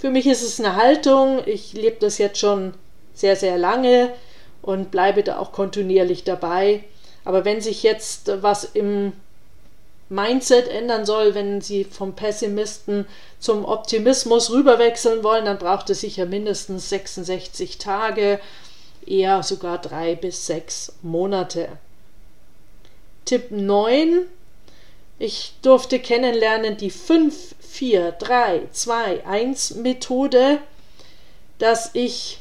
Für 0.00 0.08
mich 0.08 0.26
ist 0.26 0.42
es 0.42 0.58
eine 0.58 0.76
Haltung. 0.76 1.42
Ich 1.44 1.74
lebe 1.74 1.96
das 2.00 2.16
jetzt 2.16 2.38
schon 2.38 2.72
sehr, 3.12 3.36
sehr 3.36 3.58
lange 3.58 4.10
und 4.62 4.90
bleibe 4.90 5.22
da 5.22 5.38
auch 5.38 5.52
kontinuierlich 5.52 6.24
dabei. 6.24 6.84
Aber 7.26 7.44
wenn 7.44 7.60
sich 7.60 7.82
jetzt 7.82 8.32
was 8.40 8.64
im 8.64 9.12
Mindset 10.08 10.68
ändern 10.68 11.04
soll, 11.04 11.34
wenn 11.34 11.60
Sie 11.60 11.84
vom 11.84 12.16
Pessimisten 12.16 13.06
zum 13.40 13.66
Optimismus 13.66 14.50
rüberwechseln 14.50 15.22
wollen, 15.22 15.44
dann 15.44 15.58
braucht 15.58 15.90
es 15.90 16.00
sicher 16.00 16.24
mindestens 16.24 16.88
66 16.88 17.76
Tage, 17.76 18.40
eher 19.04 19.42
sogar 19.42 19.76
drei 19.76 20.14
bis 20.14 20.46
sechs 20.46 20.94
Monate. 21.02 21.68
Tipp 23.26 23.50
9. 23.50 24.22
Ich 25.20 25.52
durfte 25.60 25.98
kennenlernen 25.98 26.78
die 26.78 26.90
5, 26.90 27.54
4, 27.60 28.12
3, 28.12 28.62
2, 28.72 29.26
1 29.26 29.74
Methode, 29.74 30.58
dass 31.58 31.90
ich 31.92 32.38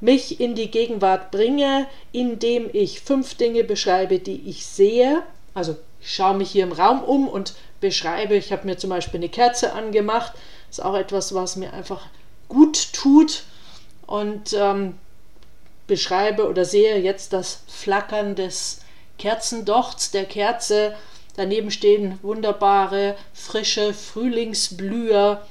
mich 0.00 0.38
in 0.38 0.54
die 0.54 0.70
Gegenwart 0.70 1.32
bringe, 1.32 1.88
indem 2.12 2.70
ich 2.72 3.00
fünf 3.00 3.34
Dinge 3.34 3.64
beschreibe, 3.64 4.20
die 4.20 4.48
ich 4.48 4.64
sehe, 4.64 5.24
also 5.52 5.76
ich 6.00 6.14
schaue 6.14 6.36
mich 6.36 6.52
hier 6.52 6.62
im 6.62 6.70
Raum 6.70 7.02
um 7.02 7.26
und 7.26 7.54
beschreibe, 7.80 8.36
ich 8.36 8.52
habe 8.52 8.64
mir 8.64 8.78
zum 8.78 8.90
Beispiel 8.90 9.18
eine 9.18 9.28
Kerze 9.28 9.72
angemacht. 9.72 10.34
Das 10.68 10.78
ist 10.78 10.84
auch 10.84 10.94
etwas, 10.94 11.34
was 11.34 11.56
mir 11.56 11.72
einfach 11.72 12.06
gut 12.48 12.92
tut. 12.92 13.42
Und 14.06 14.52
ähm, 14.52 14.96
beschreibe 15.88 16.48
oder 16.48 16.64
sehe 16.64 16.98
jetzt 17.00 17.32
das 17.32 17.64
Flackern 17.66 18.36
des 18.36 18.80
Kerzendochts, 19.18 20.12
der 20.12 20.24
Kerze. 20.24 20.94
Daneben 21.36 21.70
stehen 21.70 22.18
wunderbare, 22.22 23.16
frische 23.32 23.94
Frühlingsblüher 23.94 25.46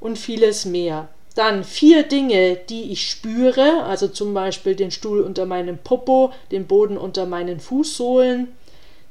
und 0.00 0.18
vieles 0.18 0.64
mehr. 0.64 1.08
Dann 1.34 1.64
vier 1.64 2.04
Dinge, 2.04 2.56
die 2.56 2.92
ich 2.92 3.10
spüre, 3.10 3.84
also 3.84 4.08
zum 4.08 4.34
Beispiel 4.34 4.76
den 4.76 4.90
Stuhl 4.90 5.20
unter 5.20 5.46
meinem 5.46 5.78
Popo, 5.78 6.32
den 6.50 6.66
Boden 6.66 6.96
unter 6.96 7.26
meinen 7.26 7.60
Fußsohlen 7.60 8.48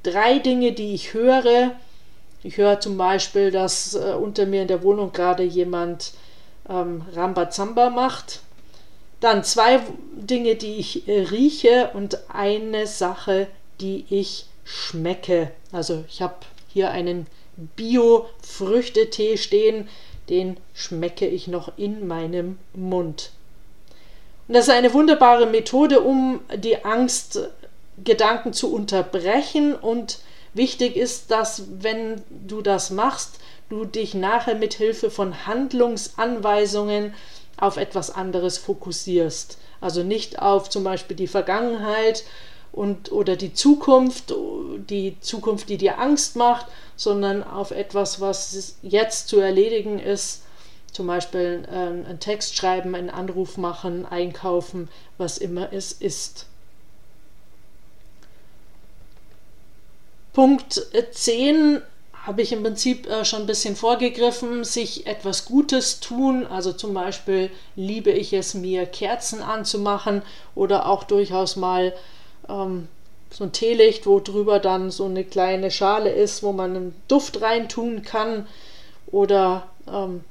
drei 0.04 0.40
Dinge, 0.40 0.74
die 0.74 0.94
ich 0.94 1.14
höre. 1.14 1.72
Ich 2.44 2.58
höre 2.58 2.80
zum 2.80 2.98
Beispiel, 2.98 3.52
dass 3.52 3.96
äh, 3.96 4.14
unter 4.14 4.46
mir 4.46 4.62
in 4.62 4.68
der 4.68 4.84
Wohnung 4.84 5.14
gerade 5.14 5.44
jemand 5.44 6.12
ähm, 6.70 7.04
Rambazamba 7.16 7.90
macht. 7.90 8.42
Dann 9.22 9.44
zwei 9.46 9.80
Dinge, 10.16 10.56
die 10.56 10.76
ich 10.76 11.08
äh, 11.08 11.22
rieche 11.22 11.92
und 11.94 12.20
eine 12.30 12.86
Sache, 12.86 13.48
die 13.80 14.06
ich 14.10 14.46
schmecke. 14.63 15.51
Also 15.72 16.03
ich 16.08 16.22
habe 16.22 16.36
hier 16.67 16.91
einen 16.91 17.27
Bio-Früchtetee 17.75 19.38
stehen, 19.38 19.88
den 20.29 20.58
schmecke 20.74 21.27
ich 21.27 21.48
noch 21.48 21.77
in 21.77 22.08
meinem 22.08 22.58
Mund. 22.74 23.32
Und 24.48 24.55
das 24.55 24.67
ist 24.67 24.74
eine 24.74 24.93
wunderbare 24.93 25.46
Methode, 25.46 26.01
um 26.01 26.41
die 26.55 26.84
Angst 26.84 27.39
Gedanken 28.03 28.53
zu 28.53 28.74
unterbrechen 28.74 29.75
und 29.75 30.20
wichtig 30.53 30.96
ist, 30.96 31.32
dass 31.32 31.63
wenn 31.79 32.24
du 32.29 32.62
das 32.62 32.89
machst, 32.89 33.39
du 33.70 33.86
dich 33.86 34.13
nachher 34.13 34.55
mit 34.55 34.74
Hilfe 34.74 35.12
von 35.12 35.46
Handlungsanweisungen 35.46 37.13
auf 37.58 37.77
etwas 37.77 38.10
anderes 38.10 38.58
fokussierst. 38.58 39.58
Also 39.79 40.03
nicht 40.03 40.39
auf 40.39 40.70
zum 40.70 40.84
Beispiel 40.84 41.15
die 41.15 41.27
Vergangenheit 41.27 42.24
und 42.74 43.12
oder 43.12 43.36
die 43.36 43.53
Zukunft, 43.53 44.34
die 44.89 45.15
Zukunft, 45.22 45.70
die 45.70 45.77
dir 45.77 46.00
Angst 46.00 46.36
macht, 46.36 46.65
sondern 46.98 47.44
auf 47.44 47.72
etwas, 47.72 48.20
was 48.20 48.75
jetzt 48.82 49.30
zu 49.30 49.39
erledigen 49.39 50.00
ist. 50.00 50.42
Zum 50.92 51.08
Beispiel 51.08 51.68
äh, 51.72 51.75
einen 51.75 52.20
Text 52.20 52.56
schreiben, 52.56 52.95
einen 52.95 53.10
Anruf 53.10 53.58
machen, 53.58 54.06
einkaufen, 54.06 54.89
was 55.17 55.38
immer 55.38 55.71
es 55.71 55.91
ist. 55.91 56.48
Punkt 60.34 60.88
10 61.12 61.82
habe 62.26 62.41
ich 62.41 62.54
im 62.54 62.63
Prinzip 62.63 63.08
äh, 63.08 63.24
schon 63.24 63.41
ein 63.41 63.48
bisschen 63.48 63.76
vorgegriffen, 63.76 64.63
sich 64.63 65.06
etwas 65.06 65.45
Gutes 65.45 66.00
tun. 66.00 66.48
Also 66.48 66.74
zum 66.74 66.93
Beispiel 66.93 67.52
liebe 67.76 68.12
ich 68.12 68.34
es, 68.34 68.56
mir 68.56 68.86
Kerzen 68.88 69.43
anzumachen 69.43 70.24
oder 70.56 70.88
auch 70.88 71.04
durchaus 71.04 71.56
mal 71.56 71.93
ähm, 72.49 72.88
so 73.32 73.45
ein 73.45 73.51
Teelicht, 73.51 74.06
wo 74.06 74.19
drüber 74.19 74.60
dann 74.60 74.91
so 74.91 75.06
eine 75.06 75.23
kleine 75.23 75.71
Schale 75.71 76.12
ist, 76.12 76.43
wo 76.43 76.51
man 76.51 76.75
einen 76.75 76.95
Duft 77.08 77.41
reintun 77.41 78.03
kann 78.03 78.47
oder 79.08 79.67
ähm, 79.88 80.23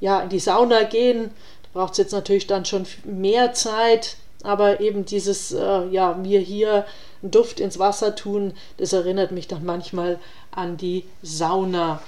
ja, 0.00 0.20
in 0.20 0.28
die 0.28 0.38
Sauna 0.38 0.82
gehen. 0.84 1.30
Da 1.62 1.80
braucht 1.80 1.92
es 1.92 1.98
jetzt 1.98 2.12
natürlich 2.12 2.46
dann 2.46 2.64
schon 2.64 2.86
mehr 3.04 3.54
Zeit, 3.54 4.16
aber 4.42 4.80
eben 4.80 5.04
dieses, 5.04 5.52
äh, 5.52 5.86
ja, 5.88 6.14
mir 6.14 6.40
hier 6.40 6.86
einen 7.22 7.30
Duft 7.30 7.60
ins 7.60 7.78
Wasser 7.78 8.14
tun, 8.16 8.54
das 8.78 8.92
erinnert 8.92 9.30
mich 9.32 9.48
dann 9.48 9.64
manchmal 9.64 10.18
an 10.50 10.76
die 10.76 11.04
Sauna. 11.22 12.02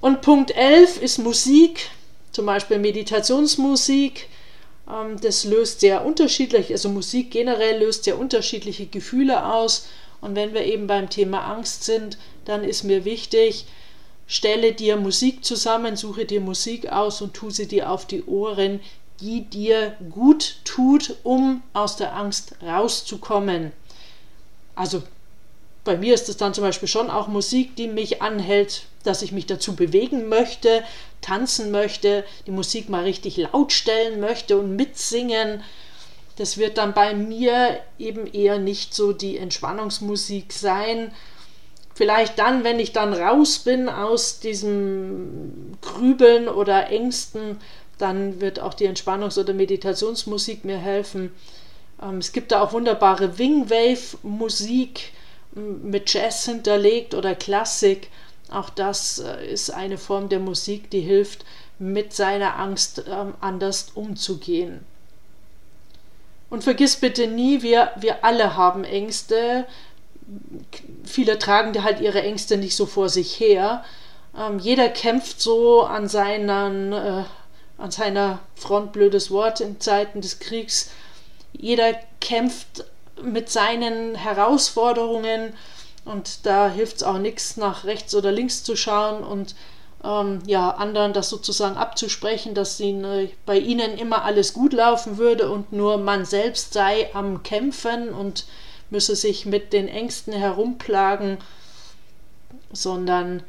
Und 0.00 0.20
Punkt 0.20 0.54
11 0.54 1.00
ist 1.00 1.18
Musik, 1.18 1.90
zum 2.30 2.46
Beispiel 2.46 2.78
Meditationsmusik. 2.78 4.28
Ähm, 4.88 5.20
das 5.20 5.44
löst 5.44 5.80
sehr 5.80 6.04
unterschiedlich, 6.04 6.70
also 6.72 6.88
Musik 6.88 7.30
generell 7.30 7.80
löst 7.80 8.04
sehr 8.04 8.18
unterschiedliche 8.18 8.86
Gefühle 8.86 9.52
aus. 9.52 9.86
Und 10.20 10.34
wenn 10.36 10.54
wir 10.54 10.64
eben 10.64 10.86
beim 10.86 11.10
Thema 11.10 11.40
Angst 11.52 11.84
sind, 11.84 12.18
dann 12.44 12.64
ist 12.64 12.82
mir 12.82 13.04
wichtig, 13.04 13.66
stelle 14.26 14.72
dir 14.72 14.96
Musik 14.96 15.44
zusammen, 15.44 15.96
suche 15.96 16.24
dir 16.24 16.40
Musik 16.40 16.90
aus 16.90 17.20
und 17.20 17.34
tu 17.34 17.50
sie 17.50 17.68
dir 17.68 17.90
auf 17.90 18.06
die 18.06 18.24
Ohren, 18.24 18.80
die 19.20 19.42
dir 19.42 19.96
gut 20.10 20.56
tut, 20.64 21.16
um 21.22 21.62
aus 21.72 21.96
der 21.96 22.16
Angst 22.16 22.56
rauszukommen. 22.62 23.72
Also 24.74 25.02
bei 25.84 25.98
mir 25.98 26.14
ist 26.14 26.28
es 26.28 26.38
dann 26.38 26.54
zum 26.54 26.64
Beispiel 26.64 26.88
schon 26.88 27.10
auch 27.10 27.28
Musik, 27.28 27.76
die 27.76 27.88
mich 27.88 28.22
anhält, 28.22 28.86
dass 29.04 29.22
ich 29.22 29.32
mich 29.32 29.46
dazu 29.46 29.76
bewegen 29.76 30.28
möchte, 30.28 30.82
tanzen 31.20 31.70
möchte, 31.70 32.24
die 32.46 32.50
Musik 32.50 32.88
mal 32.88 33.04
richtig 33.04 33.36
laut 33.36 33.72
stellen 33.72 34.18
möchte 34.18 34.58
und 34.58 34.76
mitsingen. 34.76 35.62
Das 36.36 36.56
wird 36.58 36.78
dann 36.78 36.94
bei 36.94 37.14
mir 37.14 37.78
eben 37.98 38.26
eher 38.26 38.58
nicht 38.58 38.94
so 38.94 39.12
die 39.12 39.36
Entspannungsmusik 39.36 40.52
sein. 40.52 41.12
Vielleicht 41.94 42.38
dann, 42.38 42.64
wenn 42.64 42.80
ich 42.80 42.92
dann 42.92 43.12
raus 43.12 43.60
bin 43.60 43.88
aus 43.88 44.40
diesem 44.40 45.76
Grübeln 45.80 46.48
oder 46.48 46.90
Ängsten, 46.90 47.58
dann 47.98 48.40
wird 48.40 48.58
auch 48.58 48.74
die 48.74 48.88
Entspannungs- 48.88 49.38
oder 49.38 49.52
Meditationsmusik 49.52 50.64
mir 50.64 50.78
helfen. 50.78 51.32
Ähm, 52.02 52.18
es 52.18 52.32
gibt 52.32 52.50
da 52.50 52.62
auch 52.62 52.72
wunderbare 52.72 53.38
Wingwave-Musik 53.38 55.12
mit 55.54 56.12
Jazz 56.12 56.44
hinterlegt 56.44 57.14
oder 57.14 57.34
Klassik. 57.34 58.10
Auch 58.50 58.70
das 58.70 59.18
äh, 59.18 59.46
ist 59.46 59.70
eine 59.70 59.98
Form 59.98 60.28
der 60.28 60.40
Musik, 60.40 60.90
die 60.90 61.00
hilft, 61.00 61.44
mit 61.78 62.12
seiner 62.12 62.58
Angst 62.58 63.04
ähm, 63.08 63.34
anders 63.40 63.90
umzugehen. 63.94 64.84
Und 66.50 66.62
vergiss 66.62 66.96
bitte 66.96 67.26
nie, 67.26 67.62
wir, 67.62 67.90
wir 67.96 68.24
alle 68.24 68.56
haben 68.56 68.84
Ängste. 68.84 69.66
Viele 71.04 71.38
tragen 71.38 71.82
halt 71.82 72.00
ihre 72.00 72.22
Ängste 72.22 72.56
nicht 72.56 72.76
so 72.76 72.86
vor 72.86 73.08
sich 73.08 73.40
her. 73.40 73.84
Ähm, 74.38 74.58
jeder 74.58 74.88
kämpft 74.88 75.40
so 75.40 75.82
an 75.82 76.08
seinen 76.08 76.92
äh, 76.92 77.24
an 77.76 77.90
seiner 77.90 78.38
Front 78.54 78.92
blödes 78.92 79.30
Wort 79.30 79.60
in 79.60 79.80
Zeiten 79.80 80.20
des 80.20 80.38
Kriegs. 80.38 80.90
Jeder 81.52 81.94
kämpft 82.20 82.84
mit 83.22 83.50
seinen 83.50 84.14
Herausforderungen 84.14 85.52
und 86.04 86.44
da 86.46 86.68
hilft 86.68 86.96
es 86.96 87.02
auch 87.02 87.18
nichts, 87.18 87.56
nach 87.56 87.84
rechts 87.84 88.14
oder 88.14 88.32
links 88.32 88.64
zu 88.64 88.76
schauen 88.76 89.24
und 89.24 89.54
ähm, 90.04 90.40
ja, 90.46 90.70
anderen 90.70 91.12
das 91.12 91.30
sozusagen 91.30 91.76
abzusprechen, 91.76 92.54
dass 92.54 92.78
ihnen, 92.78 93.30
bei 93.46 93.58
ihnen 93.58 93.96
immer 93.96 94.24
alles 94.24 94.52
gut 94.52 94.72
laufen 94.72 95.16
würde 95.16 95.50
und 95.50 95.72
nur 95.72 95.96
man 95.96 96.24
selbst 96.24 96.74
sei 96.74 97.12
am 97.14 97.42
Kämpfen 97.42 98.10
und 98.10 98.44
müsse 98.90 99.16
sich 99.16 99.46
mit 99.46 99.72
den 99.72 99.88
Ängsten 99.88 100.34
herumplagen, 100.34 101.38
sondern 102.70 103.42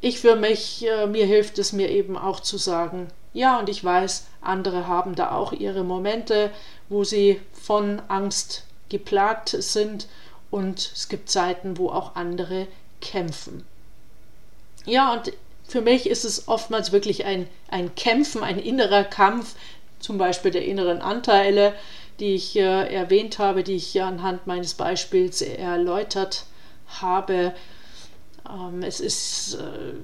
ich 0.00 0.20
für 0.20 0.36
mich, 0.36 0.86
äh, 0.86 1.06
mir 1.06 1.26
hilft 1.26 1.58
es 1.58 1.72
mir 1.72 1.90
eben 1.90 2.16
auch 2.16 2.40
zu 2.40 2.56
sagen, 2.56 3.08
ja, 3.34 3.58
und 3.58 3.68
ich 3.68 3.84
weiß, 3.84 4.26
andere 4.40 4.86
haben 4.86 5.14
da 5.14 5.32
auch 5.32 5.52
ihre 5.52 5.84
Momente, 5.84 6.50
wo 6.88 7.04
sie 7.04 7.40
von 7.52 8.00
Angst 8.08 8.64
geplagt 8.88 9.50
sind 9.50 10.08
und 10.50 10.78
es 10.94 11.08
gibt 11.08 11.30
Zeiten, 11.30 11.78
wo 11.78 11.90
auch 11.90 12.16
andere 12.16 12.66
kämpfen. 13.00 13.64
Ja, 14.86 15.12
und 15.12 15.32
für 15.66 15.82
mich 15.82 16.08
ist 16.08 16.24
es 16.24 16.48
oftmals 16.48 16.92
wirklich 16.92 17.26
ein, 17.26 17.46
ein 17.70 17.94
Kämpfen, 17.94 18.42
ein 18.42 18.58
innerer 18.58 19.04
Kampf, 19.04 19.54
zum 20.00 20.16
Beispiel 20.16 20.50
der 20.50 20.64
inneren 20.64 21.02
Anteile, 21.02 21.74
die 22.20 22.34
ich 22.34 22.56
äh, 22.56 22.94
erwähnt 22.94 23.38
habe, 23.38 23.62
die 23.62 23.76
ich 23.76 24.00
anhand 24.02 24.46
meines 24.46 24.74
Beispiels 24.74 25.42
erläutert 25.42 26.46
habe. 27.00 27.54
Ähm, 28.48 28.82
es 28.82 29.00
ist 29.00 29.54
äh, 29.54 29.94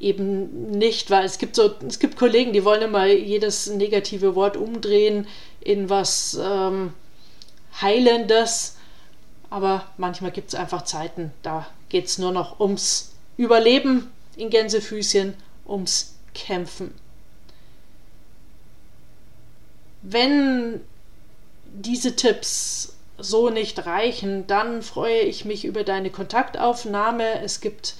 eben 0.00 0.70
nicht, 0.70 1.10
weil 1.10 1.24
es 1.24 1.38
gibt 1.38 1.56
so, 1.56 1.74
es 1.86 1.98
gibt 1.98 2.16
Kollegen, 2.16 2.52
die 2.52 2.64
wollen 2.64 2.82
immer 2.82 3.06
jedes 3.06 3.66
negative 3.68 4.34
Wort 4.34 4.56
umdrehen 4.56 5.26
in 5.60 5.88
was 5.88 6.38
ähm, 6.42 6.92
Heilendes, 7.80 8.76
aber 9.50 9.86
manchmal 9.96 10.32
gibt 10.32 10.48
es 10.48 10.54
einfach 10.54 10.82
Zeiten, 10.82 11.32
da 11.42 11.66
geht 11.88 12.06
es 12.06 12.18
nur 12.18 12.32
noch 12.32 12.60
ums 12.60 13.12
Überleben 13.36 14.10
in 14.36 14.50
Gänsefüßchen, 14.50 15.34
ums 15.66 16.14
Kämpfen. 16.34 16.94
Wenn 20.02 20.80
diese 21.64 22.16
Tipps 22.16 22.96
so 23.18 23.50
nicht 23.50 23.86
reichen, 23.86 24.46
dann 24.46 24.82
freue 24.82 25.20
ich 25.20 25.44
mich 25.44 25.64
über 25.64 25.84
deine 25.84 26.10
Kontaktaufnahme. 26.10 27.40
Es 27.40 27.60
gibt 27.60 27.94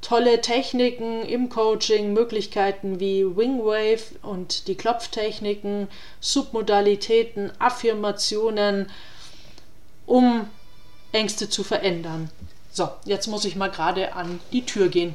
tolle 0.00 0.40
Techniken 0.40 1.22
im 1.24 1.48
Coaching, 1.48 2.12
Möglichkeiten 2.12 3.00
wie 3.00 3.24
Wingwave 3.24 4.02
und 4.22 4.66
die 4.66 4.74
Klopftechniken, 4.74 5.88
Submodalitäten, 6.20 7.52
Affirmationen, 7.58 8.90
um 10.06 10.48
Ängste 11.12 11.48
zu 11.48 11.64
verändern. 11.64 12.30
So, 12.72 12.88
jetzt 13.04 13.26
muss 13.26 13.44
ich 13.44 13.56
mal 13.56 13.70
gerade 13.70 14.14
an 14.14 14.40
die 14.52 14.64
Tür 14.64 14.88
gehen. 14.88 15.14